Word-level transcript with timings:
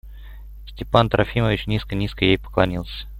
Степан 0.65 1.09
Трофимович 1.11 1.67
низко, 1.67 1.93
низко 1.93 2.25
ей 2.25 2.39
поклонился. 2.39 3.05